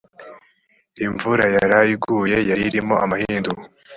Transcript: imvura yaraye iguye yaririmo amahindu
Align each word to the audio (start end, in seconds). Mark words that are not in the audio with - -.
imvura 1.05 1.45
yaraye 1.55 1.91
iguye 1.97 2.37
yaririmo 2.49 2.95
amahindu 3.05 3.51